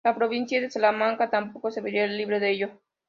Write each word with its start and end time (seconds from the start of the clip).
La 0.03 0.15
provincia 0.15 0.59
de 0.59 0.71
Salamanca 0.71 1.29
tampoco 1.29 1.69
se 1.69 1.79
vería 1.79 2.07
libre 2.07 2.39
de 2.39 2.49
ello. 2.49 2.69